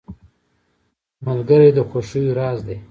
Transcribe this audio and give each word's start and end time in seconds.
ملګری 1.25 1.69
د 1.77 1.79
خوښیو 1.89 2.35
راز 2.39 2.59
دی. 2.67 2.77